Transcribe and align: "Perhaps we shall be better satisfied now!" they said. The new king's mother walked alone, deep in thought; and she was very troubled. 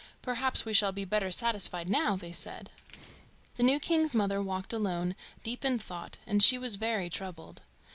"Perhaps 0.23 0.65
we 0.65 0.73
shall 0.73 0.91
be 0.91 1.05
better 1.05 1.29
satisfied 1.29 1.87
now!" 1.87 2.15
they 2.15 2.31
said. 2.31 2.71
The 3.57 3.61
new 3.63 3.79
king's 3.79 4.15
mother 4.15 4.41
walked 4.41 4.73
alone, 4.73 5.15
deep 5.43 5.63
in 5.63 5.77
thought; 5.77 6.17
and 6.25 6.41
she 6.41 6.57
was 6.57 6.75
very 6.75 7.07
troubled. 7.07 7.61